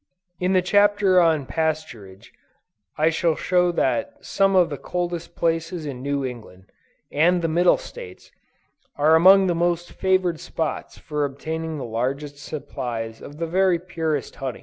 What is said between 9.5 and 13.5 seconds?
most favored spots for obtaining the largest supplies of the